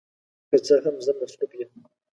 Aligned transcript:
که 0.49 0.57
څه 0.65 0.75
هم، 0.85 0.95
زه 1.05 1.11
مصروف 1.19 1.51
یم. 1.59 1.71